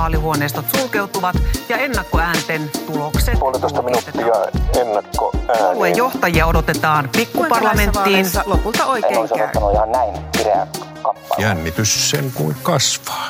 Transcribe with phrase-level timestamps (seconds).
[0.00, 1.36] vaalihuoneistot sulkeutuvat
[1.68, 4.34] ja ennakkoäänten tulokset Puolitoista minuuttia
[4.80, 8.26] ennakko Puolueen johtajia odotetaan pikkuparlamenttiin.
[8.46, 9.72] lopulta oikein käy.
[9.72, 10.66] ihan näin kireä
[11.02, 11.42] kappale.
[11.42, 13.28] Jännitys sen kuin kasvaa.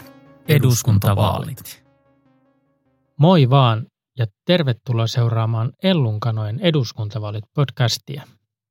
[0.49, 1.83] Eduskuntavaalit.
[3.19, 3.87] Moi vaan
[4.19, 8.23] ja tervetuloa seuraamaan Ellunkanojen eduskuntavaalit podcastia.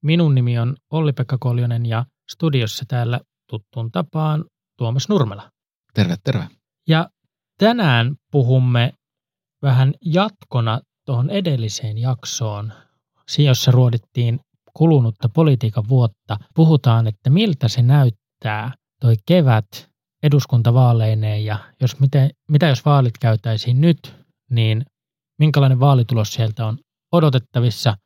[0.03, 3.19] Minun nimi on Olli-Pekka Koljonen ja studiossa täällä
[3.49, 4.45] tuttuun tapaan
[4.77, 5.49] Tuomas Nurmela.
[5.93, 6.47] Terve, terve.
[6.87, 7.09] Ja
[7.59, 8.93] tänään puhumme
[9.61, 12.73] vähän jatkona tuohon edelliseen jaksoon,
[13.37, 14.39] jossa ruodittiin
[14.73, 16.37] kulunutta politiikan vuotta.
[16.55, 19.89] Puhutaan, että miltä se näyttää toi kevät
[20.23, 24.15] eduskuntavaaleineen ja jos miten, mitä jos vaalit käytäisiin nyt,
[24.49, 24.85] niin
[25.39, 26.77] minkälainen vaalitulos sieltä on
[27.11, 27.97] odotettavissa,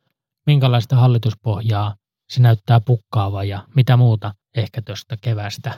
[0.46, 1.94] minkälaista hallituspohjaa
[2.32, 5.74] se näyttää pukkaava ja mitä muuta ehkä tuosta kevästä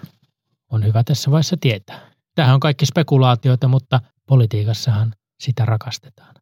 [0.72, 2.15] on hyvä tässä vaiheessa tietää.
[2.36, 6.34] Tämähän on kaikki spekulaatioita, mutta politiikassahan sitä rakastetaan.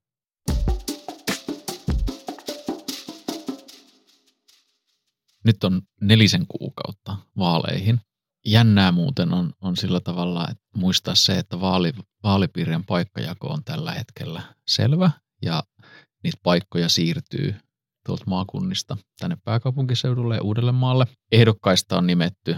[5.45, 8.01] Nyt on nelisen kuukautta vaaleihin.
[8.47, 13.93] Jännää muuten on, on sillä tavalla, että muistaa se, että vaali, vaalipiirien paikkajako on tällä
[13.93, 15.11] hetkellä selvä
[15.43, 15.63] ja
[16.25, 17.55] niitä paikkoja siirtyy
[18.07, 21.07] tuolta maakunnista tänne pääkaupunkiseudulle ja Uudellemaalle.
[21.33, 22.57] Ehdokkaista on nimetty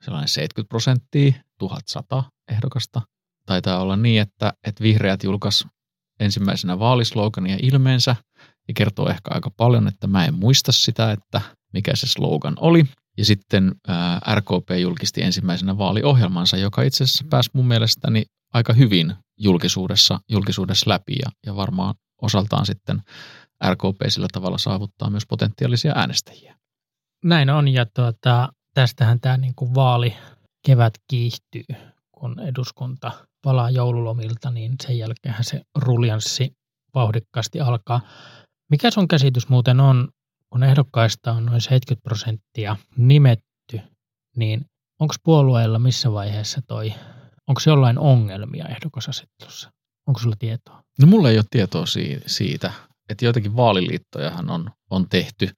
[0.00, 3.02] sellainen 70 prosenttia, 1100 ehdokasta.
[3.46, 5.64] Taitaa olla niin, että, että vihreät julkaisi
[6.20, 8.16] ensimmäisenä vaalislogania ilmeensä
[8.68, 11.40] ja kertoo ehkä aika paljon, että mä en muista sitä, että
[11.72, 12.84] mikä se slogan oli.
[13.18, 19.14] Ja sitten ää, RKP julkisti ensimmäisenä vaaliohjelmansa, joka itse asiassa pääsi mun mielestäni aika hyvin
[19.38, 23.02] julkisuudessa, julkisuudessa läpi ja, ja varmaan osaltaan sitten
[23.70, 26.56] RKP sillä tavalla saavuttaa myös potentiaalisia äänestäjiä.
[27.24, 30.16] Näin on ja tuota, tästähän tämä niinku vaali
[30.66, 31.64] kevät kiihtyy,
[32.18, 36.52] kun eduskunta palaa joululomilta, niin sen jälkeen se ruljanssi
[36.94, 38.00] vauhdikkaasti alkaa.
[38.70, 40.08] Mikä sun käsitys muuten on,
[40.52, 43.80] kun ehdokkaista on noin 70 prosenttia nimetty,
[44.36, 44.64] niin
[45.00, 46.94] onko puolueella missä vaiheessa toi,
[47.48, 49.70] onko jollain ongelmia ehdokasasettelussa?
[50.08, 50.82] Onko sulla tietoa?
[51.00, 52.72] No mulla ei ole tietoa si- siitä,
[53.08, 55.48] että joitakin vaaliliittojahan on, on tehty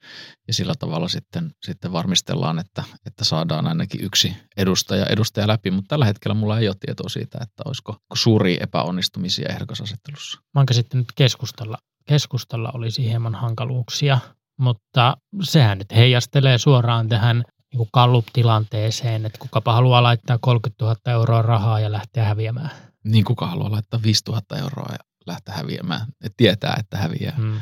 [0.48, 5.88] ja sillä tavalla sitten, sitten varmistellaan, että, että saadaan ainakin yksi edustaja, edustaja läpi, mutta
[5.88, 10.38] tällä hetkellä mulla ei ole tietoa siitä, että olisiko suuria epäonnistumisia ehdokasasettelussa.
[10.54, 11.78] Mä oon käsittänyt että keskustalla,
[12.08, 14.18] keskustalla olisi hieman hankaluuksia,
[14.58, 17.36] mutta sehän nyt heijastelee suoraan tähän
[17.72, 22.70] niin kuin Gallup-tilanteeseen, että kukapa haluaa laittaa 30 000 euroa rahaa ja lähteä häviämään.
[23.04, 27.36] Niin kuka haluaa laittaa 5000 euroa ja lähteä häviämään, että tietää, että häviää.
[27.36, 27.60] Hmm.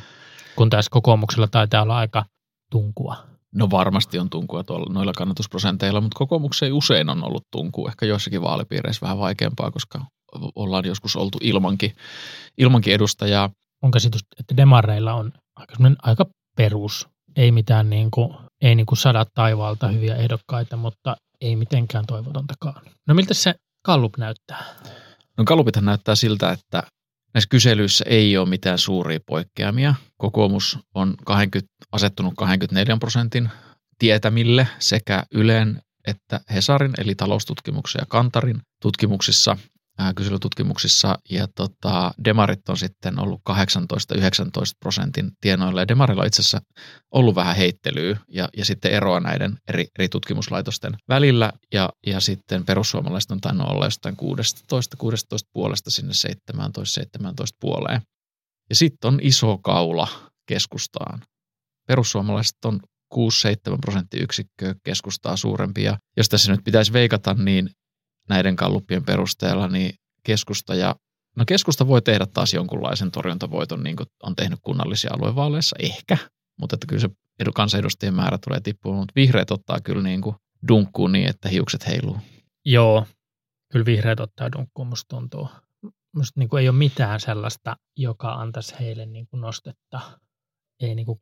[0.56, 2.24] Kun taas kokoomuksella taitaa olla aika
[2.70, 3.16] tunkua.
[3.54, 7.88] No varmasti on tunkua tuolla noilla kannatusprosenteilla, mutta kokoomukseen usein on ollut tunkua.
[7.88, 10.00] Ehkä joissakin vaalipiireissä vähän vaikeampaa, koska
[10.54, 11.92] ollaan joskus oltu ilmankin,
[12.58, 13.50] ilmankin edustajaa.
[13.82, 16.26] On käsitys, että demareilla on aika, aika
[16.56, 22.04] perus, ei mitään niin kuin, ei niin kuin sadat taivaalta hyviä ehdokkaita, mutta ei mitenkään
[22.06, 22.82] toivotontakaan.
[23.08, 24.64] No miltä se Gallup näyttää?
[25.38, 26.82] No Gallupithan näyttää siltä, että
[27.36, 29.94] näissä kyselyissä ei ole mitään suuria poikkeamia.
[30.16, 33.50] Kokoomus on 20, asettunut 24 prosentin
[33.98, 39.56] tietämille sekä Ylen että Hesarin, eli taloustutkimuksen ja Kantarin tutkimuksissa,
[40.16, 43.54] kyselytutkimuksissa, ja tota, Demarit on sitten ollut 18-19
[44.80, 46.60] prosentin tienoilla, ja Demarilla on itse asiassa
[47.14, 52.64] ollut vähän heittelyä, ja, ja sitten eroa näiden eri, eri tutkimuslaitosten välillä, ja, ja sitten
[52.64, 58.00] perussuomalaiset on tainnut olla jostain 16, 16 puolesta sinne 17, 17 puoleen.
[58.70, 60.08] Ja sitten on iso kaula
[60.48, 61.22] keskustaan.
[61.88, 62.80] Perussuomalaiset on
[63.14, 63.18] 6-7
[63.80, 65.82] prosenttiyksikköä keskustaa suurempi.
[65.82, 67.70] Ja jos tässä nyt pitäisi veikata, niin
[68.28, 70.94] näiden kalluppien perusteella, niin keskusta ja
[71.36, 76.18] No keskusta voi tehdä taas jonkunlaisen torjuntavoiton, niin kuin on tehnyt kunnallisia aluevaaleissa, ehkä.
[76.60, 77.10] Mutta että kyllä se
[77.40, 80.36] edu, kansanedustajien määrä tulee tippumaan, mutta vihreät ottaa kyllä niin kuin
[80.68, 82.16] dunkkuun niin, että hiukset heiluu.
[82.64, 83.06] Joo,
[83.72, 85.48] kyllä vihreät ottaa dunkkuun, musta tuntuu.
[86.16, 90.00] Musta niin kuin ei ole mitään sellaista, joka antaisi heille niin kuin nostetta.
[90.80, 91.20] Ei niin kuin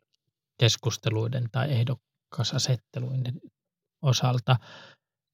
[0.60, 3.40] keskusteluiden tai ehdokasasetteluiden
[4.02, 4.56] osalta.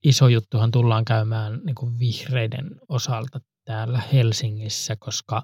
[0.05, 5.43] Iso juttuhan tullaan käymään niin kuin vihreiden osalta täällä Helsingissä, koska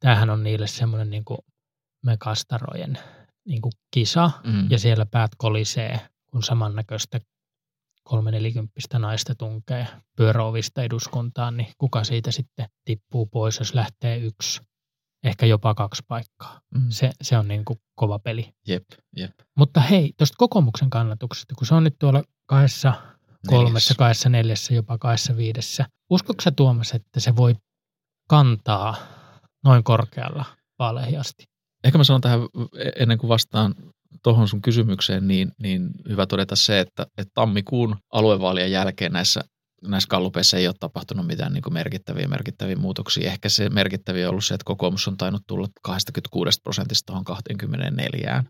[0.00, 1.38] tämähän on niille semmoinen niin kuin
[2.04, 2.98] megastarojen
[3.46, 4.70] niin kuin kisa, Mm.
[4.70, 7.20] ja siellä päät kolisee, kun samannäköistä
[8.02, 9.86] kolmenelikymppistä naista tunkee
[10.16, 14.62] pyöräovista eduskuntaan, niin kuka siitä sitten tippuu pois, jos lähtee yksi,
[15.24, 16.60] ehkä jopa kaksi paikkaa.
[16.74, 16.86] Mm.
[16.88, 18.54] Se, se on niin kuin kova peli.
[18.68, 18.84] Jep,
[19.16, 19.32] jep.
[19.56, 22.92] Mutta hei, tuosta kokoomuksen kannatuksesta, kun se on nyt tuolla kahdessa
[23.46, 23.98] kolmessa, Neljäs.
[23.98, 25.86] kahdessa neljässä, jopa kahdessa viidessä.
[26.10, 27.54] Uskotko sä Tuomas, että se voi
[28.28, 28.96] kantaa
[29.64, 30.44] noin korkealla
[30.78, 31.44] vaaleihin asti?
[31.84, 32.40] Ehkä mä sanon tähän
[32.96, 33.74] ennen kuin vastaan
[34.22, 39.40] tuohon sun kysymykseen, niin, niin hyvä todeta se, että, että tammikuun aluevaalien jälkeen näissä,
[39.82, 43.30] näissä kallupeissa ei ole tapahtunut mitään niin kuin merkittäviä, merkittäviä muutoksia.
[43.30, 48.44] Ehkä se merkittäviä on ollut se, että kokoomus on tainnut tulla 26 prosentista tuohon 24.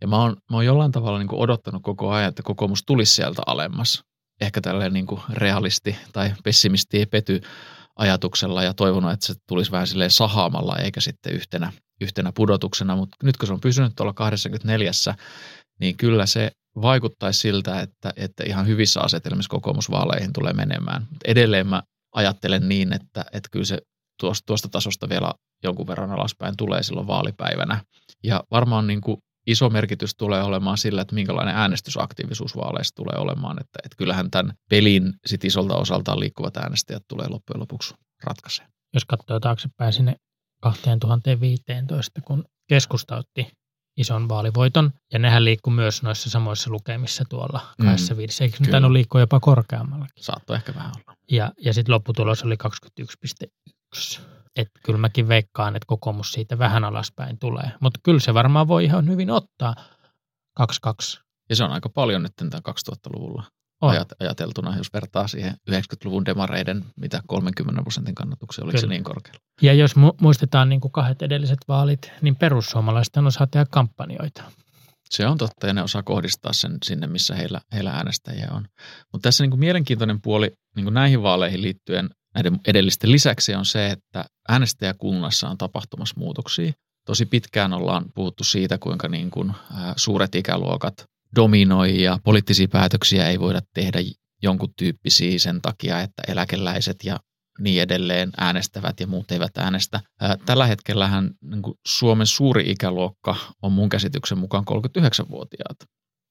[0.00, 3.14] Ja mä oon, mä oon jollain tavalla niin kuin odottanut koko ajan, että kokoomus tulisi
[3.14, 4.02] sieltä alemmas.
[4.40, 7.40] Ehkä tällainen niin kuin realisti tai pessimisti ei pety
[7.96, 12.96] ajatuksella ja toivonut, että se tulisi vähän silleen sahaamalla eikä sitten yhtenä, yhtenä pudotuksena.
[12.96, 14.90] Mutta nyt kun se on pysynyt tuolla 24,
[15.80, 16.50] niin kyllä se
[16.82, 21.06] vaikuttaisi siltä, että, että ihan hyvissä asetelmissa kokoomusvaaleihin tulee menemään.
[21.10, 21.82] Mut edelleen mä
[22.14, 23.78] ajattelen niin, että, että kyllä se
[24.20, 25.32] tuosta, tuosta tasosta vielä
[25.64, 27.84] jonkun verran alaspäin tulee silloin vaalipäivänä.
[28.24, 29.18] Ja varmaan niin kuin
[29.50, 33.56] iso merkitys tulee olemaan sillä, että minkälainen äänestysaktiivisuus vaaleissa tulee olemaan.
[33.60, 37.94] Että, että kyllähän tämän pelin sit isolta osaltaan liikkuvat äänestäjät tulee loppujen lopuksi
[38.24, 38.66] ratkaisee.
[38.94, 40.16] Jos katsoo taaksepäin sinne
[40.62, 43.46] 2015, kun keskusta otti
[43.96, 47.84] ison vaalivoiton, ja nehän liikkuu myös noissa samoissa lukemissa tuolla mm.
[47.84, 48.44] kahdessa viidessä.
[48.44, 50.24] Eikö ne tainnut liikkua jopa korkeammallakin?
[50.24, 51.16] Saattoi ehkä vähän olla.
[51.30, 52.56] Ja, ja sitten lopputulos oli
[53.96, 54.20] 21,1.
[54.56, 57.72] Että kyllä mäkin veikkaan, että kokoomus siitä vähän alaspäin tulee.
[57.80, 59.74] Mutta kyllä se varmaan voi ihan hyvin ottaa
[60.60, 60.64] 2-2.
[61.50, 63.44] Ja se on aika paljon nyt tämän 2000-luvulla
[63.80, 63.94] on.
[64.20, 68.80] ajateltuna, jos vertaa siihen 90-luvun demareiden, mitä 30 prosentin kannatuksia, oliko Kyllä.
[68.80, 69.40] se niin korkealla?
[69.62, 74.42] Ja jos mu- muistetaan niin kuin kahdet edelliset vaalit, niin perussuomalaiset osaa tehdä kampanjoita.
[75.10, 78.66] Se on totta ja ne osaa kohdistaa sen sinne, missä heillä, heillä äänestäjiä on.
[79.12, 83.66] Mutta tässä niin kuin mielenkiintoinen puoli niin kuin näihin vaaleihin liittyen näiden edellisten lisäksi on
[83.66, 86.72] se, että äänestäjäkunnassa on tapahtumassa muutoksia.
[87.06, 89.52] Tosi pitkään ollaan puhuttu siitä, kuinka niin kuin,
[89.96, 91.04] suuret ikäluokat
[91.36, 93.98] dominoi ja poliittisia päätöksiä ei voida tehdä
[94.42, 97.20] jonkun tyyppisiä sen takia, että eläkeläiset ja
[97.58, 100.00] niin edelleen äänestävät ja muut eivät äänestä.
[100.46, 105.76] Tällä hetkellähän niin Suomen suuri ikäluokka on mun käsityksen mukaan 39-vuotiaat.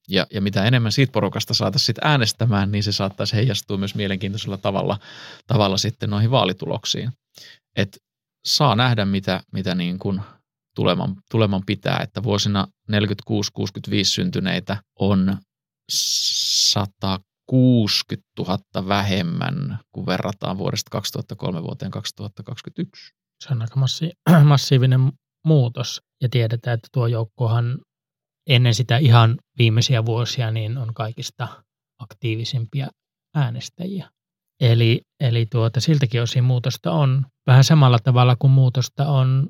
[0.10, 4.58] Ja, ja mitä enemmän siitä porukasta saataisiin sit äänestämään, niin se saattaisi heijastua myös mielenkiintoisella
[4.58, 5.00] tavalla,
[5.48, 7.12] tavalla sitten noihin vaalituloksiin.
[7.76, 7.98] Et
[8.48, 10.22] saa nähdä, mitä, mitä niin kuin
[10.76, 12.96] tuleman, tuleman pitää, että vuosina 46-65
[14.04, 15.38] syntyneitä on
[15.92, 23.14] 160 000 vähemmän, kun verrataan vuodesta 2003 vuoteen 2021.
[23.44, 24.14] Se on aika massi-
[24.44, 25.12] massiivinen
[25.46, 27.80] muutos ja tiedetään, että tuo joukkohan
[28.50, 31.48] ennen sitä ihan viimeisiä vuosia niin on kaikista
[32.00, 32.88] aktiivisimpia
[33.36, 34.10] äänestäjiä.
[34.62, 39.50] Eli, eli tuota, siltäkin osin muutosta on vähän samalla tavalla kuin muutosta on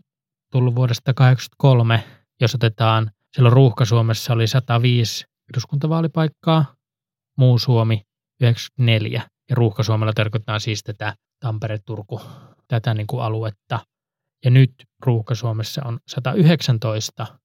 [0.51, 2.03] tullut vuodesta 1983,
[2.41, 6.75] jos otetaan, silloin Ruuhka-Suomessa oli 105 eduskuntavaalipaikkaa,
[7.37, 8.01] muu Suomi
[8.41, 11.15] 94, ja Ruuhka-Suomella tarkoittaa siis tätä
[11.45, 12.21] Tampere-Turku,
[12.67, 13.79] tätä niin kuin aluetta.
[14.45, 14.73] Ja nyt
[15.05, 17.38] Ruuhka-Suomessa on 119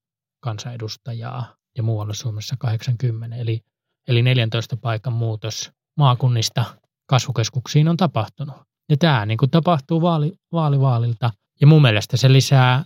[0.44, 3.60] kansanedustajaa ja muualla Suomessa 80, eli,
[4.08, 6.64] eli 14 paikan muutos maakunnista
[7.06, 8.56] kasvukeskuksiin on tapahtunut.
[8.88, 11.30] Ja tämä niin kuin tapahtuu vaali, vaalivaalilta,
[11.60, 12.84] ja mun mielestä se lisää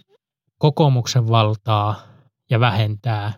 [0.58, 2.02] kokoomuksen valtaa
[2.50, 3.32] ja vähentää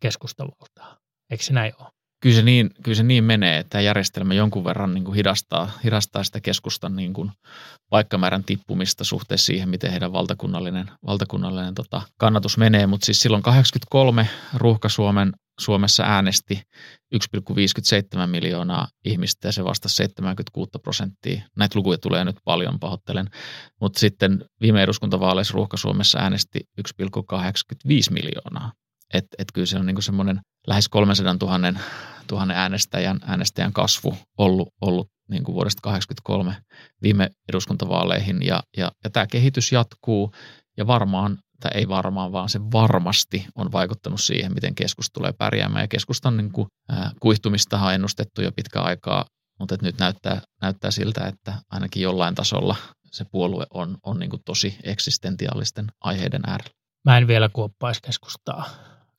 [0.00, 0.96] keskustavaltaa.
[1.30, 1.97] Eikö se näin ole?
[2.20, 5.70] Kyllä se niin, kyllä se niin menee, että tämä järjestelmä jonkun verran niin kuin hidastaa,
[5.84, 7.30] hidastaa sitä keskustan niin kuin
[7.90, 12.86] paikkamäärän tippumista suhteessa siihen, miten heidän valtakunnallinen, valtakunnallinen tota, kannatus menee.
[12.86, 16.62] Mutta siis silloin 83 Ruuhka-Suomen Suomessa äänesti
[17.14, 21.42] 1,57 miljoonaa ihmistä ja se vastasi 76 prosenttia.
[21.56, 23.26] Näitä lukuja tulee nyt paljon, pahoittelen.
[23.80, 28.72] Mutta sitten viime eduskuntavaaleissa Ruuhka-Suomessa äänesti 1,85 miljoonaa.
[29.14, 31.80] Että et kyllä se on niinku semmoinen lähes 300 000,
[32.32, 36.56] 000 äänestäjän, äänestäjän kasvu ollut, ollut niin kuin vuodesta 1983
[37.02, 38.42] viime eduskuntavaaleihin.
[38.42, 40.32] Ja, ja, ja tämä kehitys jatkuu
[40.76, 45.82] ja varmaan tai ei varmaan, vaan se varmasti on vaikuttanut siihen, miten keskus tulee pärjäämään.
[45.82, 49.24] Ja keskustan niin kuin, äh, kuihtumista on ennustettu jo pitkä aikaa,
[49.58, 52.76] mutta nyt näyttää, näyttää siltä, että ainakin jollain tasolla
[53.12, 56.70] se puolue on, on niin kuin tosi eksistentiaalisten aiheiden äärellä.
[57.04, 58.64] Mä en vielä kuoppaisi keskustaa.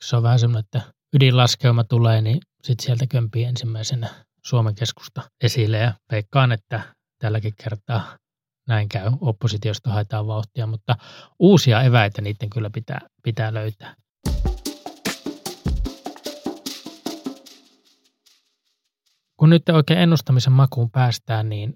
[0.03, 4.09] Se on vähän semmoinen, että ydinlaskeuma tulee, niin sitten sieltä kömpii ensimmäisenä
[4.45, 8.17] Suomen keskusta esille ja veikkaan, että tälläkin kertaa
[8.67, 9.11] näin käy.
[9.21, 10.95] Oppositiosta haetaan vauhtia, mutta
[11.39, 13.95] uusia eväitä niiden kyllä pitää, pitää löytää.
[19.37, 21.73] Kun nyt oikein ennustamisen makuun päästään, niin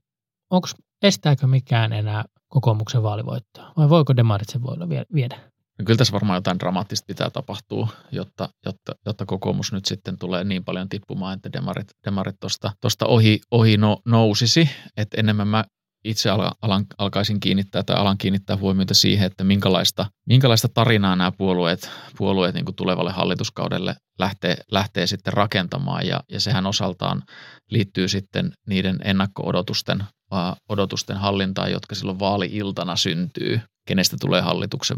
[0.50, 0.68] onko
[1.02, 3.74] estääkö mikään enää kokoomuksen vaalivoittoa?
[3.78, 5.53] Vai voiko demarit sen voilla viedä?
[5.80, 10.44] No kyllä tässä varmaan jotain dramaattista pitää tapahtua, jotta, jotta, jotta kokoomus nyt sitten tulee
[10.44, 12.36] niin paljon tippumaan, että demarit, demarit
[12.82, 14.70] tuosta ohi, ohi no, nousisi.
[14.98, 15.64] Et enemmän mä
[16.04, 21.90] itse alan, alkaisin kiinnittää tai alan kiinnittää huomiota siihen, että minkälaista, minkälaista tarinaa nämä puolueet,
[22.18, 27.22] puolueet niin tulevalle hallituskaudelle lähtee, lähtee sitten rakentamaan ja, ja sehän osaltaan
[27.70, 30.04] liittyy sitten niiden ennakko-odotusten
[30.70, 34.98] odotusten hallintaan, jotka silloin vaali-iltana syntyy, kenestä tulee hallituksen,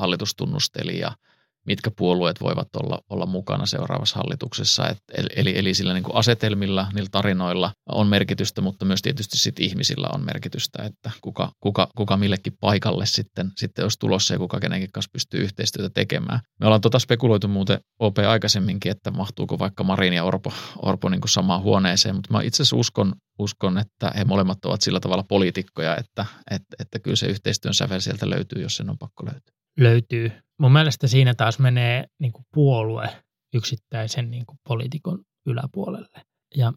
[0.00, 1.12] hallitustunnustelija–
[1.66, 4.88] mitkä puolueet voivat olla, olla mukana seuraavassa hallituksessa.
[4.88, 4.98] Et,
[5.36, 10.08] eli, eli sillä niin kuin asetelmilla, niillä tarinoilla on merkitystä, mutta myös tietysti sit ihmisillä
[10.14, 14.92] on merkitystä, että kuka, kuka, kuka millekin paikalle sitten, sitten olisi tulossa ja kuka kenenkin
[14.92, 16.40] kanssa pystyy yhteistyötä tekemään.
[16.60, 20.52] Me ollaan tota spekuloitu muuten OP aikaisemminkin, että mahtuuko vaikka Marin ja Orpo,
[20.82, 24.80] Orpo niin kuin samaan huoneeseen, mutta mä itse asiassa uskon, uskon, että he molemmat ovat
[24.80, 28.98] sillä tavalla poliitikkoja, että, että, että kyllä se yhteistyön sävel sieltä löytyy, jos sen on
[28.98, 29.59] pakko löytyä.
[29.80, 36.22] Löytyy mun mielestä siinä taas menee niin kuin puolue yksittäisen niin kuin poliitikon yläpuolelle.
[36.56, 36.72] Ja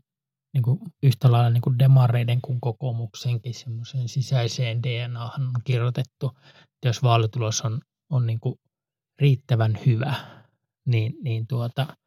[0.54, 6.88] niin kuin yhtä lailla niin kuin demareiden kuin kokoomuksenkin semmoiseen sisäiseen DNAhan on kirjoitettu, että
[6.88, 8.56] jos vaalitulos on, on niin kuin
[9.20, 10.16] riittävän hyvä,
[10.86, 11.98] niin, niin tuota,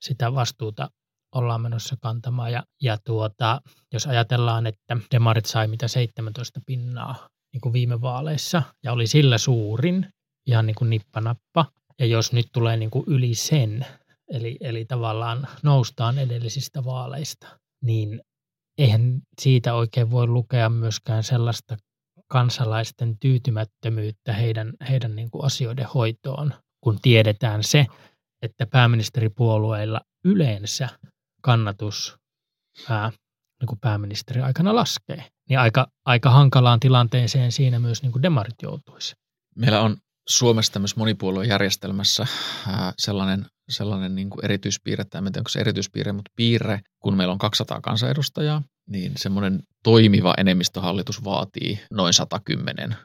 [0.00, 0.90] sitä vastuuta
[1.34, 2.52] ollaan menossa kantamaan.
[2.52, 3.60] Ja, ja tuota,
[3.92, 9.38] jos ajatellaan, että demarit sai mitä 17 pinnaa niin kuin viime vaaleissa ja oli sillä
[9.38, 10.06] suurin,
[10.48, 11.66] ihan niin kuin nippanappa.
[11.98, 13.86] Ja jos nyt tulee niin kuin yli sen,
[14.28, 18.20] eli, eli tavallaan noustaan edellisistä vaaleista, niin
[18.78, 21.76] eihän siitä oikein voi lukea myöskään sellaista
[22.28, 27.86] kansalaisten tyytymättömyyttä heidän, heidän niin kuin asioiden hoitoon, kun tiedetään se,
[28.42, 30.88] että pääministeripuolueilla yleensä
[31.42, 32.16] kannatus
[32.88, 33.10] ää,
[33.60, 35.24] niin kuin pääministeri aikana laskee.
[35.48, 39.14] Niin aika, aika hankalaan tilanteeseen siinä myös niin kuin demarit joutuisi.
[39.56, 39.96] Meillä on
[40.28, 42.26] Suomessa tämmöisessä monipuoluejärjestelmässä
[42.98, 47.32] sellainen, sellainen niin kuin erityispiirre, tai en tiedä onko se erityispiirre, mutta piirre, kun meillä
[47.32, 52.96] on 200 kansanedustajaa, niin semmoinen toimiva enemmistöhallitus vaatii noin 110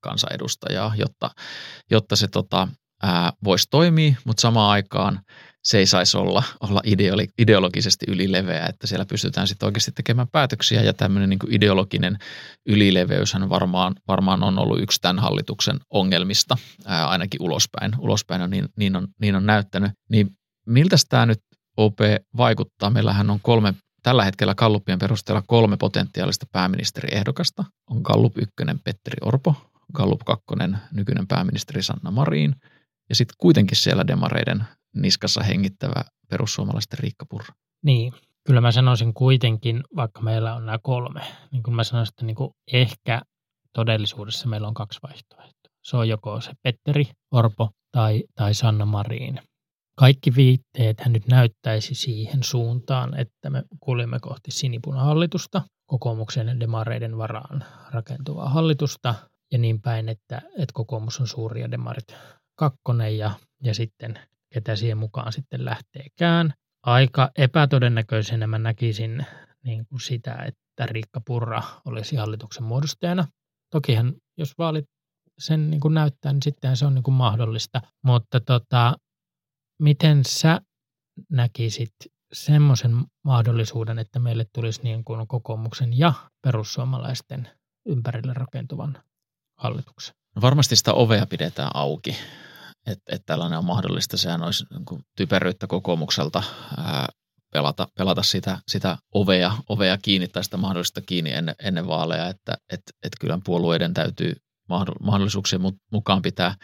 [0.00, 1.30] kansanedustajaa, jotta,
[1.90, 2.68] jotta se tota,
[3.44, 5.20] voisi toimia, mutta samaan aikaan
[5.64, 10.82] se ei saisi olla, olla ideolo- ideologisesti ylileveä, että siellä pystytään sitten oikeasti tekemään päätöksiä
[10.82, 12.18] ja tämmöinen niin ideologinen
[12.66, 16.56] ylileveyshän varmaan, varmaan on ollut yksi tämän hallituksen ongelmista,
[16.86, 17.92] ää, ainakin ulospäin.
[17.98, 19.92] Ulospäin on niin, niin, on, niin on näyttänyt.
[20.10, 20.30] Niin
[20.66, 21.40] miltä tämä nyt
[21.76, 21.98] OP
[22.36, 22.90] vaikuttaa?
[22.90, 27.64] Meillähän on kolme tällä hetkellä Kallupien perusteella kolme potentiaalista pääministeriehdokasta.
[27.90, 29.54] On Kallup ykkönen Petteri Orpo,
[29.92, 32.54] Kallup kakkonen nykyinen pääministeri Sanna Marin
[33.08, 37.54] ja sitten kuitenkin siellä demareiden niskassa hengittävä perussuomalaisten Riikka Purra.
[37.82, 38.12] Niin,
[38.46, 41.20] kyllä mä sanoisin kuitenkin, vaikka meillä on nämä kolme,
[41.52, 43.22] niin kuin mä sanoisin, että niin kuin ehkä
[43.72, 45.70] todellisuudessa meillä on kaksi vaihtoehtoa.
[45.82, 49.40] Se on joko se Petteri Orpo tai, tai Sanna Marin.
[49.96, 57.64] Kaikki viitteet hän nyt näyttäisi siihen suuntaan, että me kuljemme kohti sinipunahallitusta, kokoomuksen demareiden varaan
[57.90, 59.14] rakentuvaa hallitusta
[59.52, 62.16] ja niin päin, että, että kokoomus on suuri ja demarit
[62.54, 63.30] kakkonen ja,
[63.62, 64.18] ja sitten
[64.54, 66.54] ketä siihen mukaan sitten lähteekään.
[66.82, 69.26] Aika epätodennäköisenä mä näkisin
[69.64, 73.26] niin kuin sitä, että Riikka Purra olisi hallituksen muodostajana.
[73.70, 74.84] Tokihan jos vaalit
[75.38, 77.80] sen niin kuin näyttää, niin sitten se on niin kuin mahdollista.
[78.04, 78.96] Mutta tota,
[79.82, 80.60] miten sä
[81.30, 81.92] näkisit
[82.32, 87.48] semmoisen mahdollisuuden, että meille tulisi niin kuin kokoomuksen ja perussuomalaisten
[87.86, 89.02] ympärille rakentuvan
[89.58, 90.14] hallituksen?
[90.36, 92.16] No varmasti sitä ovea pidetään auki
[92.86, 94.16] että, että tällainen on mahdollista.
[94.16, 96.42] Sehän olisi niin typeryyttä kokoomukselta
[96.76, 97.08] ää,
[97.52, 102.54] pelata, pelata sitä, sitä ovea, ovea kiinni tai sitä mahdollista kiinni ennen, ennen vaaleja, että
[102.72, 104.32] et, et kyllä puolueiden täytyy
[105.02, 105.60] mahdollisuuksien
[105.92, 106.54] mukaan pitää,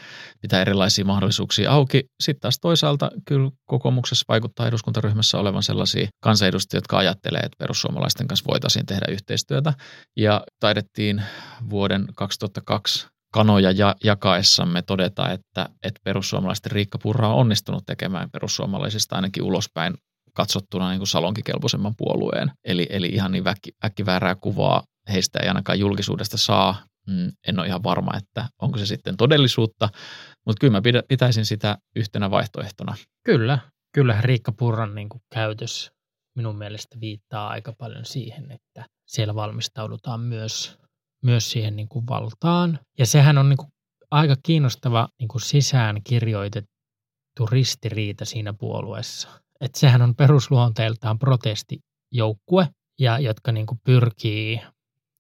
[0.41, 2.05] pitää erilaisia mahdollisuuksia auki.
[2.21, 8.51] Sitten taas toisaalta kyllä kokoomuksessa vaikuttaa eduskuntaryhmässä olevan sellaisia kansanedustajia, jotka ajattelee, että perussuomalaisten kanssa
[8.51, 9.73] voitaisiin tehdä yhteistyötä.
[10.17, 11.23] Ja taidettiin
[11.71, 19.17] vuoden 2002 kanoja ja, jakaessamme todeta, että, että perussuomalaisten Riikka Purra on onnistunut tekemään perussuomalaisista
[19.17, 19.95] ainakin ulospäin
[20.35, 22.53] katsottuna niin kuin salonkikelpoisemman puolueen.
[22.65, 24.83] Eli, eli ihan niin väkki, äkkiväärää kuvaa
[25.13, 26.83] heistä ei ainakaan julkisuudesta saa.
[27.07, 29.89] Mm, en ole ihan varma, että onko se sitten todellisuutta,
[30.47, 32.97] mutta kyllä mä pitäisin sitä yhtenä vaihtoehtona.
[33.25, 33.59] Kyllä,
[33.95, 35.91] kyllähän Riikka Purran niin kuin käytös
[36.37, 40.79] minun mielestä viittaa aika paljon siihen, että siellä valmistaudutaan myös
[41.23, 42.79] myös siihen niin kuin valtaan.
[42.99, 43.73] Ja sehän on niin kuin
[44.11, 49.29] aika kiinnostava niin kuin sisään kirjoitettu ristiriita siinä puolueessa.
[49.61, 52.69] Että sehän on perusluonteeltaan protestijoukkue,
[53.01, 54.61] ja jotka niin kuin pyrkii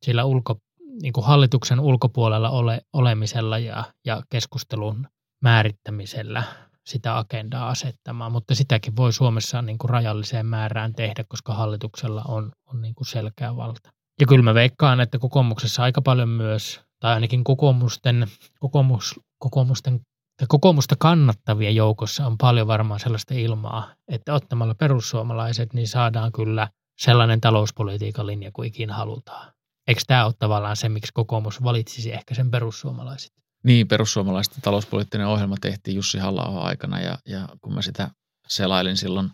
[0.05, 0.59] sillä ulko,
[1.03, 5.07] niin kuin hallituksen ulkopuolella ole, olemisella ja, ja keskustelun
[5.43, 6.43] määrittämisellä
[6.87, 12.53] sitä agendaa asettamaan, mutta sitäkin voi Suomessa niin kuin rajalliseen määrään tehdä, koska hallituksella on,
[12.67, 13.91] on niin kuin selkeä valta.
[14.21, 18.27] Ja kyllä mä veikkaan, että kokoomuksessa aika paljon myös, tai ainakin kokoomusten,
[18.59, 20.01] kokoomus, kokoomusten
[20.37, 26.69] tai kokoomusta kannattavien joukossa on paljon varmaan sellaista ilmaa, että ottamalla perussuomalaiset, niin saadaan kyllä
[26.99, 29.53] sellainen talouspolitiikan linja kuin ikinä halutaan.
[29.89, 33.33] Eikö tämä ole tavallaan se, miksi kokoomus valitsisi ehkä sen perussuomalaiset?
[33.65, 38.11] Niin, perussuomalaisten talouspoliittinen ohjelma tehtiin Jussi halla aikana ja, ja kun mä sitä
[38.49, 39.31] selailin silloin,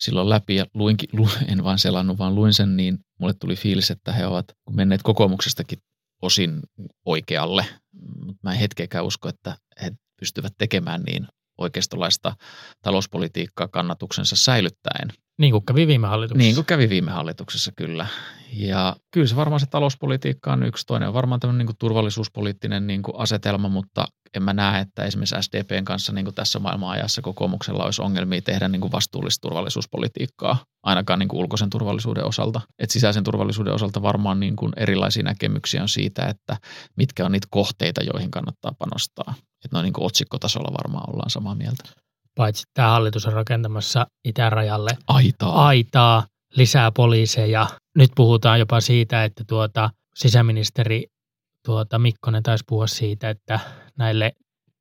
[0.00, 3.90] silloin läpi ja luinkin, lu, en vain selannut, vaan luin sen, niin mulle tuli fiilis,
[3.90, 5.78] että he ovat menneet kokoomuksestakin
[6.22, 6.60] osin
[7.04, 7.66] oikealle.
[8.26, 11.26] Mutta mä en hetkeäkään usko, että he pystyvät tekemään niin
[11.58, 12.36] oikeistolaista
[12.82, 15.23] talouspolitiikkaa kannatuksensa säilyttäen.
[15.38, 16.46] Niin kuin kävi viime hallituksessa.
[16.46, 18.06] Niin kuin kävi viime hallituksessa, kyllä.
[18.52, 20.86] Ja kyllä se varmaan se talouspolitiikka on yksi.
[20.86, 24.04] Toinen on varmaan tämmöinen niin kuin turvallisuuspoliittinen niin kuin asetelma, mutta
[24.36, 28.68] en mä näe, että esimerkiksi SDPn kanssa niin kuin tässä maailmanajassa kokoomuksella olisi ongelmia tehdä
[28.68, 32.60] niin kuin vastuullista turvallisuuspolitiikkaa, ainakaan niin kuin ulkoisen turvallisuuden osalta.
[32.78, 36.56] Et sisäisen turvallisuuden osalta varmaan niin kuin erilaisia näkemyksiä on siitä, että
[36.96, 39.34] mitkä on niitä kohteita, joihin kannattaa panostaa.
[39.64, 42.03] Että noin niin kuin otsikkotasolla varmaan ollaan samaa mieltä.
[42.34, 45.66] Paitsi tämä hallitus on rakentamassa itärajalle Aitaa.
[45.66, 46.26] aitaa,
[46.56, 47.66] lisää poliiseja.
[47.96, 51.06] Nyt puhutaan jopa siitä, että tuota, sisäministeri
[51.64, 53.60] tuota, Mikkonen taisi puhua siitä, että
[53.98, 54.32] näille,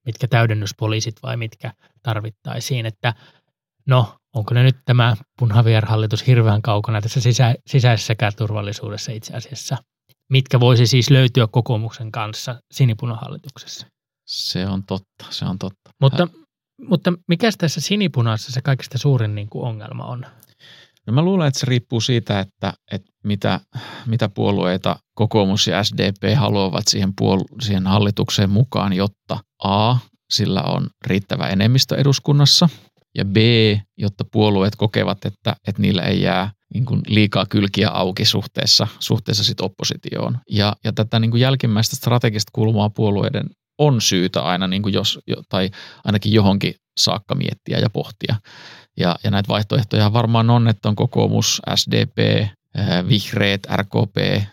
[0.06, 3.14] mitkä täydennyspoliisit vai mitkä tarvittaisiin, että
[3.86, 9.78] no, onko ne nyt tämä punhavier-hallitus hirveän kaukana tässä sisä, sisäisessäkään turvallisuudessa itse asiassa?
[10.30, 13.88] Mitkä voisi siis löytyä kokoomuksen kanssa sinipunahallituksessa?
[14.26, 15.92] Se on totta, se on totta.
[16.02, 16.28] Mutta,
[16.90, 20.26] mutta mikä tässä sinipunassa se kaikista suurin niin kuin ongelma on?
[21.08, 23.60] No mä luulen, että se riippuu siitä, että, että mitä,
[24.06, 29.96] mitä puolueita kokoomus ja SDP haluavat siihen, puol- siihen hallitukseen mukaan, jotta A,
[30.30, 32.70] sillä on riittävä enemmistö eduskunnassa,
[33.18, 33.38] ja B,
[33.98, 39.44] jotta puolueet kokevat, että, että niillä ei jää niin kuin liikaa kylkiä auki suhteessa, suhteessa
[39.44, 40.38] sit oppositioon.
[40.50, 43.46] Ja, ja tätä niin kuin jälkimmäistä strategista kulmaa puolueiden
[43.78, 45.70] on syytä aina, niin kuin jos, tai
[46.04, 48.36] ainakin johonkin saakka miettiä ja pohtia.
[48.98, 52.50] Ja, ja näitä vaihtoehtoja varmaan on, että on kokoomus, SDP, eh,
[53.08, 54.44] vihreät, RKP,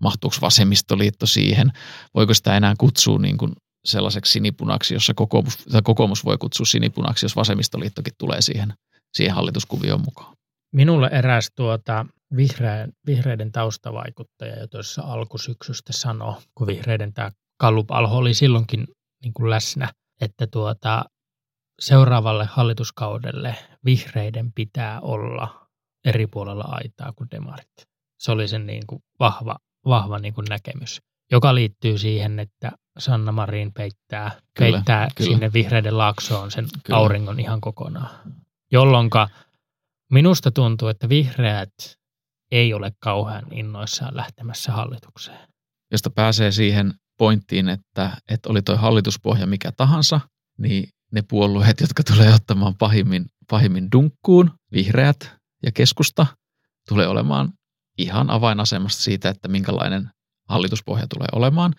[0.00, 1.72] mahtuuko vasemmistoliitto siihen,
[2.14, 3.52] voiko sitä enää kutsua niin kuin
[3.84, 8.72] sellaiseksi sinipunaksi, jossa kokoomus, tai kokoomus voi kutsua sinipunaksi, jos vasemmistoliittokin tulee siihen,
[9.14, 10.36] siihen hallituskuvioon mukaan.
[10.72, 17.30] Minulle eräs tuota vihreän, vihreiden taustavaikuttaja jo tuossa alkusyksystä sanoi, kun vihreiden tämä
[17.62, 18.86] Kallup Alho oli silloinkin
[19.22, 21.04] niin kuin läsnä, että tuota,
[21.80, 25.66] seuraavalle hallituskaudelle vihreiden pitää olla
[26.04, 27.86] eri puolella aitaa kuin demarit.
[28.18, 31.00] Se oli sen niin kuin vahva, vahva niin kuin näkemys,
[31.32, 35.30] joka liittyy siihen, että Sanna Marin peittää, Kyllä, peittää kyllä.
[35.30, 36.98] sinne vihreiden laaksoon sen Kyllä.
[36.98, 38.10] auringon ihan kokonaan.
[38.72, 39.28] Jolloinka
[40.12, 41.74] minusta tuntuu, että vihreät
[42.52, 45.48] ei ole kauhean innoissaan lähtemässä hallitukseen.
[45.92, 50.20] Josta pääsee siihen pointtiin, että, että oli toi hallituspohja mikä tahansa,
[50.58, 55.32] niin ne puolueet, jotka tulee ottamaan pahimmin, pahimmin dunkkuun, vihreät
[55.62, 56.26] ja keskusta,
[56.88, 57.52] tulee olemaan
[57.98, 60.10] ihan avainasemasta siitä, että minkälainen
[60.48, 61.74] hallituspohja tulee olemaan.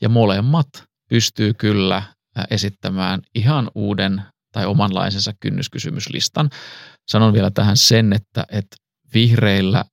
[0.00, 0.68] Ja molemmat
[1.10, 2.02] pystyy kyllä
[2.50, 6.50] esittämään ihan uuden tai omanlaisensa kynnyskysymyslistan.
[7.08, 8.76] Sanon vielä tähän sen, että, että
[9.14, 9.84] vihreillä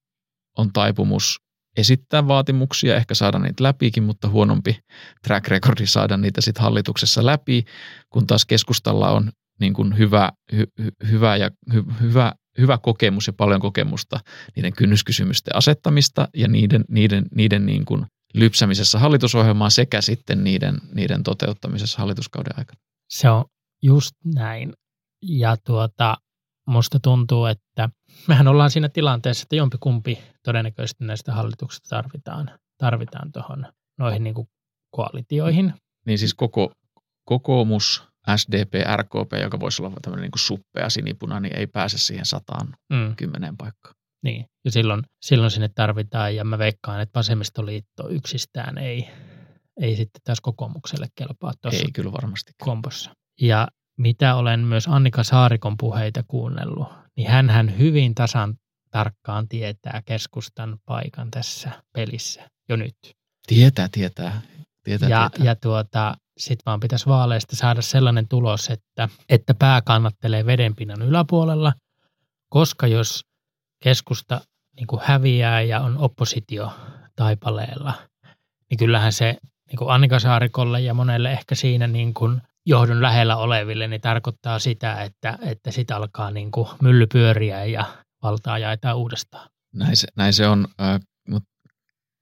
[0.57, 1.39] on taipumus
[1.77, 4.79] esittää vaatimuksia, ehkä saada niitä läpikin, mutta huonompi
[5.23, 7.65] track recordi saada niitä sitten hallituksessa läpi,
[8.09, 13.27] kun taas keskustalla on niin kuin hyvä, hy, hy, hyvä, ja, hy, hyvä, hyvä kokemus
[13.27, 14.19] ja paljon kokemusta
[14.55, 21.23] niiden kynnyskysymysten asettamista ja niiden, niiden, niiden niin kuin lypsämisessä hallitusohjelmaan sekä sitten niiden, niiden
[21.23, 22.79] toteuttamisessa hallituskauden aikana.
[23.09, 23.45] Se on
[23.83, 24.73] just näin.
[25.21, 26.17] Ja tuota,
[26.67, 27.89] musta tuntuu, että
[28.27, 33.65] mehän ollaan siinä tilanteessa, että jompikumpi todennäköisesti näistä hallituksista tarvitaan, tarvitaan tuohon
[33.99, 34.47] noihin niin kuin
[34.95, 35.73] koalitioihin.
[36.05, 36.71] Niin siis koko,
[37.25, 38.03] kokoomus,
[38.37, 42.67] SDP, RKP, joka voisi olla tämmöinen niin kuin suppea sinipuna, niin ei pääse siihen sataan
[42.93, 43.95] Mm, kymmeneen paikkaan.
[44.23, 44.45] niin.
[44.65, 49.09] Ja silloin, silloin sinne tarvitaan, ja mä veikkaan, että vasemmistoliitto yksistään ei,
[49.81, 52.51] ei sitten taas kokoomukselle kelpaa tuossa Ei kyllä varmasti.
[52.63, 53.11] kompossa.
[53.41, 53.67] Ja
[54.01, 56.87] mitä olen myös Annika Saarikon puheita kuunnellut,
[57.17, 58.55] niin hän hyvin tasan
[58.91, 62.95] tarkkaan tietää keskustan paikan tässä pelissä jo nyt.
[63.47, 64.41] Tietää, tietää.
[64.83, 65.45] tietää, ja, tietää.
[65.45, 71.73] ja tuota, sitten vaan pitäisi vaaleista saada sellainen tulos, että, että pää kannattelee vedenpinnan yläpuolella,
[72.49, 73.25] koska jos
[73.83, 74.41] keskusta
[74.75, 76.73] niin kuin häviää ja on oppositio
[77.15, 77.93] taipaleella,
[78.69, 79.37] niin kyllähän se
[79.67, 84.59] niin kuin Annika Saarikolle ja monelle ehkä siinä niin kuin johdon lähellä oleville, niin tarkoittaa
[84.59, 87.85] sitä, että, että sit alkaa niin kuin mylly pyöriä ja
[88.23, 89.49] valtaa jaetaan uudestaan.
[89.75, 91.49] Näin se, näin se on, äh, mutta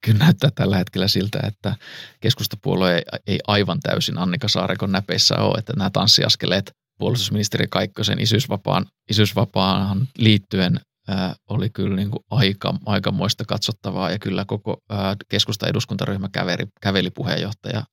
[0.05, 1.75] kyllä näyttää tällä hetkellä siltä, että
[2.19, 8.85] keskustapuolue ei, ei aivan täysin Annika Saarikon näpeissä ole, että nämä tanssiaskeleet puolustusministeri Kaikkosen isyysvapaan,
[9.09, 15.67] isyysvapaan liittyen ää, oli kyllä niin kuin aika, aikamoista katsottavaa ja kyllä koko ää, keskusta
[15.67, 17.83] eduskuntaryhmä käveli, käveli puheenjohtaja,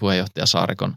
[0.00, 0.94] puheenjohtaja Saarikon,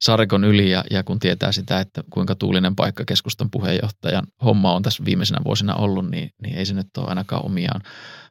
[0.00, 4.82] Saarikon yli ja, ja kun tietää sitä, että kuinka tuulinen paikka keskustan puheenjohtajan homma on
[4.82, 7.82] tässä viimeisenä vuosina ollut, niin, niin ei se nyt ole ainakaan omiaan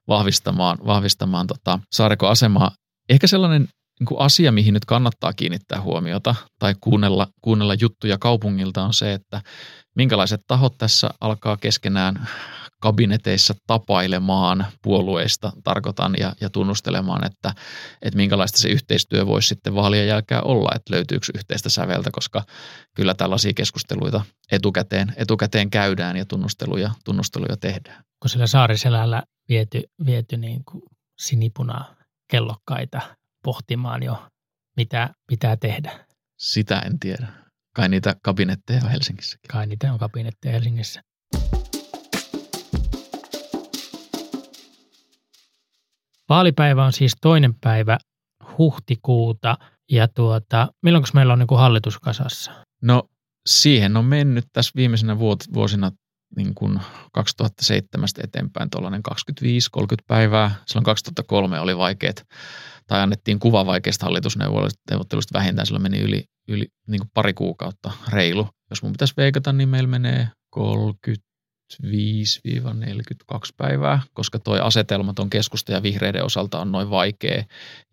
[0.08, 2.72] vahvistamaan, vahvistamaan tota Saarikon asemaa.
[3.10, 3.68] Ehkä sellainen
[4.00, 9.42] niin asia, mihin nyt kannattaa kiinnittää huomiota tai kuunnella, kuunnella juttuja kaupungilta on se, että
[9.96, 12.28] minkälaiset tahot tässä alkaa keskenään
[12.82, 17.54] kabineteissa tapailemaan puolueista, tarkoitan, ja, ja tunnustelemaan, että,
[18.02, 22.44] että minkälaista se yhteistyö voisi sitten vaalien jälkeen olla, että löytyykö yhteistä säveltä, koska
[22.96, 28.04] kyllä tällaisia keskusteluita etukäteen, etukäteen käydään ja tunnusteluja, tunnusteluja tehdään.
[28.22, 30.84] Kun sillä saariselällä viety, viety niin kuin
[31.22, 31.96] sinipunaa
[32.32, 33.02] kellokkaita
[33.44, 34.28] pohtimaan jo,
[34.78, 36.06] mitä pitää tehdä.
[36.40, 37.28] Sitä en tiedä.
[37.76, 39.38] Kai niitä kabinetteja on Helsingissä.
[39.52, 41.02] Kai niitä on kabinetteja Helsingissä.
[46.32, 47.98] Vaalipäivä on siis toinen päivä
[48.58, 49.58] huhtikuuta
[49.92, 52.52] ja tuota, milloin meillä on niin kuin hallitus kasassa?
[52.82, 53.04] No
[53.46, 55.20] siihen on mennyt tässä viimeisenä
[55.54, 55.92] vuosina
[56.36, 56.80] niin kuin
[57.14, 59.14] 2007 eteenpäin tuollainen 25-30
[60.08, 60.56] päivää.
[60.68, 62.24] Silloin 2003 oli vaikeat,
[62.88, 68.48] tai annettiin kuva vaikeista hallitusneuvotteluista vähintään, silloin meni yli, yli niin kuin pari kuukautta reilu.
[68.70, 71.31] Jos mun pitäisi veikata, niin meillä menee 30
[71.84, 77.44] 25-42 päivää, koska toi asetelma on keskusta ja vihreiden osalta on noin vaikea.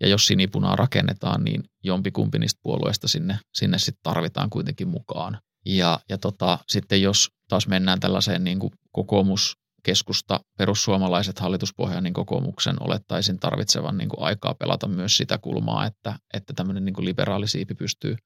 [0.01, 5.39] Ja jos sinipunaa rakennetaan, niin jompikumpi niistä puolueista sinne, sinne sitten tarvitaan kuitenkin mukaan.
[5.67, 12.15] Ja, ja tota, sitten jos taas mennään tällaiseen niin kuin kokoomus, keskusta, perussuomalaiset hallituspohja, niin
[12.15, 17.05] kokoomuksen olettaisin tarvitsevan niin kuin aikaa pelata myös sitä kulmaa, että, että tämmöinen niin kuin
[17.05, 18.17] liberaali siipi pystyy,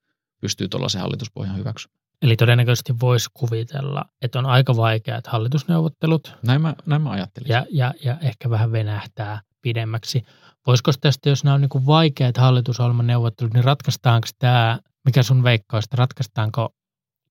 [0.41, 2.03] pystyy tuollaisen hallituspohjan hyväksymään.
[2.23, 6.37] Eli todennäköisesti voisi kuvitella, että on aika vaikeat hallitusneuvottelut.
[6.47, 7.49] Näin mä, näin mä ajattelin.
[7.49, 10.25] Ja, ja, ja ehkä vähän venähtää pidemmäksi.
[10.67, 15.97] Voisiko tästä, jos nämä on niin vaikeat hallitusohjelman neuvottelut, niin ratkaistaanko tämä, mikä sun veikkausta,
[15.97, 16.75] ratkaistaanko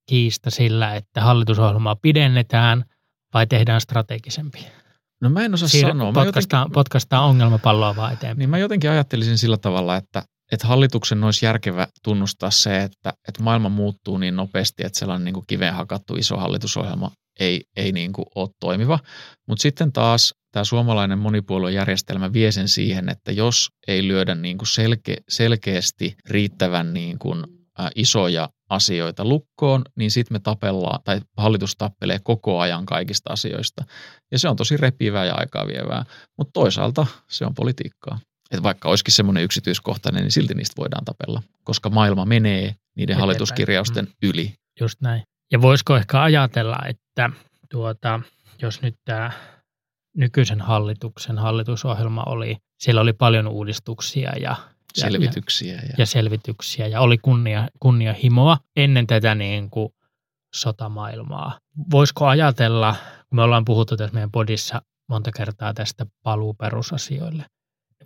[0.10, 2.86] kiista sillä, että hallitusohjelmaa pidennetään
[3.34, 4.68] vai tehdään strategisempi?
[5.22, 6.14] No mä en osaa Siir- sanoa.
[6.14, 8.40] Potkastaan, jotenkin, potkastaan ongelmapalloa vaan eteenpäin.
[8.40, 13.44] Niin mä jotenkin ajattelisin sillä tavalla, että, että hallituksen olisi järkevä tunnustaa se, että, että
[13.44, 18.14] maailma muuttuu niin nopeasti, että sellainen niin kuin kiveen hakattu iso hallitusohjelma ei, ei niin
[18.14, 19.00] kuin ole toimiva.
[19.48, 24.68] Mutta sitten taas tämä suomalainen monipuoluejärjestelmä vie sen siihen, että jos ei lyödä niin kuin
[24.68, 27.44] selke, selkeästi riittävän niin kuin,
[27.80, 33.84] ä, isoja asioita lukkoon, niin sitten me tapellaan, tai hallitus tappelee koko ajan kaikista asioista.
[34.32, 36.06] Ja se on tosi repivää ja aikaa vievää,
[36.38, 38.20] mutta toisaalta se on politiikkaa.
[38.52, 43.20] Että vaikka olisikin semmoinen yksityiskohtainen, niin silti niistä voidaan tapella, koska maailma menee niiden Eteenpäin.
[43.20, 44.30] hallituskirjausten mm.
[44.30, 44.54] yli.
[44.80, 45.24] Just näin.
[45.52, 47.30] Ja voisiko ehkä ajatella, että
[47.70, 48.20] tuota,
[48.62, 49.32] jos nyt tämä
[50.18, 54.56] nykyisen hallituksen hallitusohjelma oli, siellä oli paljon uudistuksia ja
[54.94, 55.76] selvityksiä.
[55.76, 59.90] Ja, ja, ja selvityksiä ja oli kunnia, kunnianhimoa ennen tätä niin kuin
[60.56, 61.60] sotamaailmaa.
[61.92, 62.96] Voisiko ajatella,
[63.30, 67.46] kun me ollaan puhuttu tässä meidän podissa monta kertaa tästä paluu perusasioille,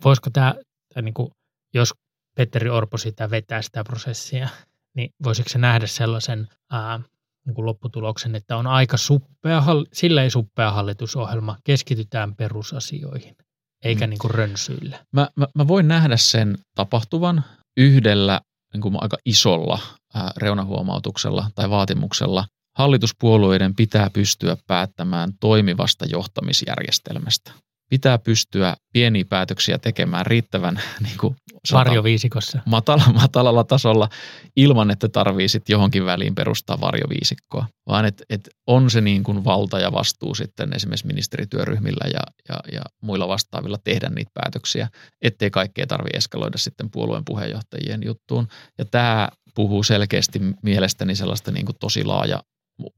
[0.04, 0.54] voisiko tämä,
[1.02, 1.30] niin kuin,
[1.74, 1.94] jos
[2.36, 4.48] Petteri Orpo sitä vetää sitä prosessia,
[4.96, 7.00] niin voisiko se nähdä sellaisen ää,
[7.46, 13.36] niin kuin lopputuloksen, että on aika suppea, sillä ei suppea hallitusohjelma, keskitytään perusasioihin,
[13.84, 14.10] eikä mm.
[14.10, 14.98] niin kuin rönsyille.
[15.12, 17.44] Mä, mä, mä voin nähdä sen tapahtuvan
[17.76, 18.40] yhdellä
[18.72, 19.78] niin kuin aika isolla
[20.14, 22.44] ää, reunahuomautuksella tai vaatimuksella.
[22.76, 27.52] Hallituspuolueiden pitää pystyä päättämään toimivasta johtamisjärjestelmästä
[27.88, 31.36] pitää pystyä pieniä päätöksiä tekemään riittävän niin kuin,
[31.72, 32.58] varjoviisikossa.
[32.66, 34.08] Matala, matalalla tasolla
[34.56, 39.44] ilman, että tarvii sitten johonkin väliin perustaa varjoviisikkoa, vaan että et on se niin kuin
[39.44, 44.88] valta ja vastuu sitten esimerkiksi ministerityöryhmillä ja, ja, ja muilla vastaavilla tehdä niitä päätöksiä,
[45.22, 48.48] ettei kaikkea tarvitse eskaloida sitten puolueen puheenjohtajien juttuun.
[48.78, 52.42] Ja tämä puhuu selkeästi mielestäni sellaista niin kuin tosi laaja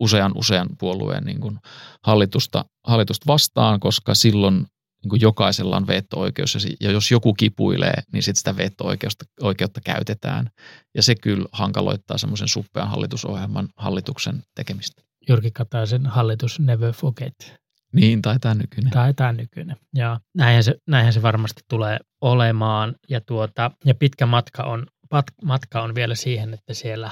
[0.01, 1.59] usean usean puolueen niin kuin
[2.03, 4.67] hallitusta, hallitusta vastaan, koska silloin
[5.03, 10.51] niin kuin jokaisella on veto-oikeus ja jos joku kipuilee, niin sitten sitä veto-oikeutta käytetään.
[10.95, 15.03] Ja se kyllä hankaloittaa semmoisen suppean hallitusohjelman hallituksen tekemistä.
[15.29, 17.55] Jyrki Kataisen hallitus never forget.
[17.93, 18.93] Niin, tai tämä nykyinen.
[18.93, 22.95] Tai tämä nykyinen, ja näinhän se, näinhän se varmasti tulee olemaan.
[23.09, 27.11] Ja, tuota, ja pitkä matka on, pat, matka on vielä siihen, että siellä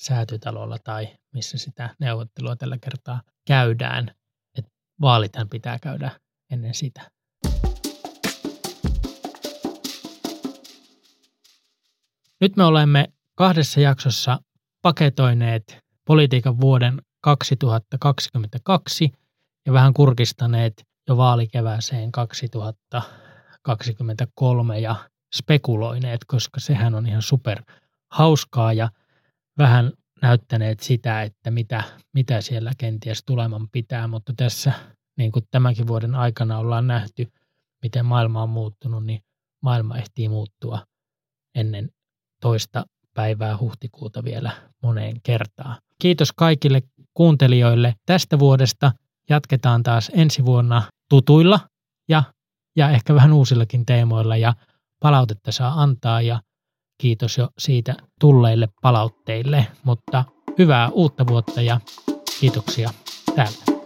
[0.00, 4.10] säätytalolla tai missä sitä neuvottelua tällä kertaa käydään.
[4.58, 4.70] Että
[5.00, 6.10] vaalithan pitää käydä
[6.52, 7.10] ennen sitä.
[12.40, 14.40] Nyt me olemme kahdessa jaksossa
[14.82, 19.12] paketoineet politiikan vuoden 2022
[19.66, 24.96] ja vähän kurkistaneet jo vaalikevääseen 2023 ja
[25.36, 27.62] spekuloineet, koska sehän on ihan super
[28.12, 28.90] hauskaa ja
[29.58, 31.82] vähän näyttäneet sitä, että mitä,
[32.14, 34.72] mitä siellä kenties tuleman pitää, mutta tässä
[35.16, 37.26] niin kuin tämänkin vuoden aikana ollaan nähty,
[37.82, 39.20] miten maailma on muuttunut, niin
[39.62, 40.86] maailma ehtii muuttua
[41.54, 41.90] ennen
[42.40, 44.50] toista päivää huhtikuuta vielä
[44.82, 45.76] moneen kertaan.
[45.98, 46.82] Kiitos kaikille
[47.14, 48.92] kuuntelijoille tästä vuodesta.
[49.30, 51.60] Jatketaan taas ensi vuonna tutuilla
[52.08, 52.22] ja,
[52.76, 54.54] ja ehkä vähän uusillakin teemoilla ja
[55.00, 56.40] palautetta saa antaa ja
[57.00, 60.24] kiitos jo siitä tulleille palautteille, mutta
[60.58, 61.80] hyvää uutta vuotta ja
[62.40, 62.90] kiitoksia
[63.36, 63.77] täältä.